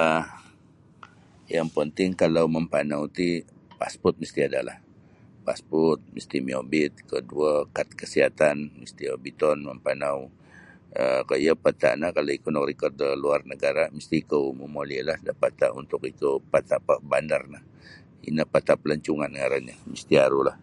[0.00, 0.22] um
[1.56, 3.28] yang penting kalau mampanau ti
[3.80, 4.78] pasport misti' ada'lah
[5.46, 10.18] pasport misti' miobit koduo kad kasihatan misti' obiton mampanau
[11.00, 15.70] um koyo pata' no kalau ikou nakarikot da luar nagara' misti' ikou momolilah da pata'
[15.80, 16.80] untuk ikou pata'
[17.10, 17.60] bandar no
[18.28, 20.56] ino pata' palancongan ngarannyo misti' arulah.